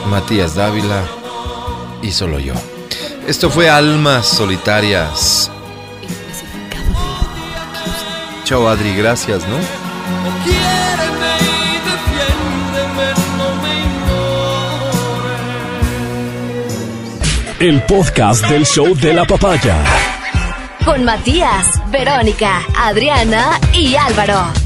Matías 0.09 0.55
Dávila 0.55 1.03
y 2.03 2.11
solo 2.13 2.39
yo. 2.39 2.55
Esto 3.29 3.51
fue 3.51 3.69
Almas 3.69 4.27
Solitarias. 4.27 5.51
Chao 8.45 8.69
Adri, 8.69 8.95
gracias, 8.97 9.43
¿no? 9.49 9.57
Quiéreme 10.45 11.37
y 11.41 11.79
defiéndeme, 11.91 13.13
no 13.39 13.55
me 13.63 13.73
ignores. 17.31 17.61
El 17.61 17.83
podcast 17.85 18.47
del 18.49 18.67
show 18.67 18.95
de 18.95 19.13
la 19.15 19.25
papaya. 19.27 19.77
Con 20.85 21.05
Matías, 21.05 21.81
Verónica, 21.91 22.63
Adriana 22.77 23.59
y 23.73 23.97
Álvaro. 23.97 24.64